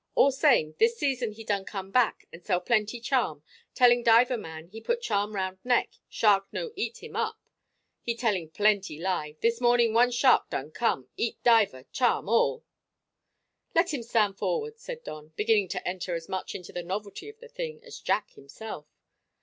[0.15, 3.43] All same, this season he done come back and sell plenty charm,
[3.75, 7.37] telling diver man he put charm round neck, shark no eat him up.
[8.01, 12.63] He telling plenty lie this morning one shark done come, eat diver, charm, all!"
[13.75, 17.39] "Let him stand forward," said Don, beginning to enter as much into the novelty of
[17.39, 18.87] the thing as Jack himself.